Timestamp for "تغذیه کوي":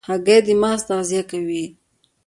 0.89-1.65